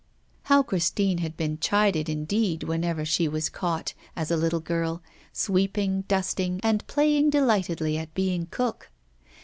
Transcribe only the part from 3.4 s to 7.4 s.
caught, as a little girl, sweeping, dusting, and playing